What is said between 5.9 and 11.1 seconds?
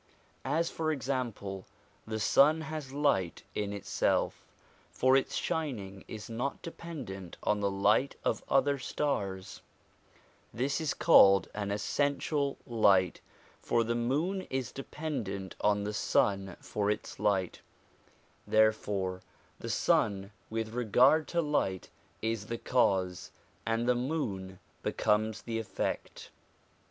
is not dependent on the light of other stars: this is